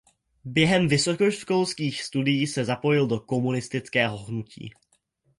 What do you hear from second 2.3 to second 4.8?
se zapojil do komunistického hnutí.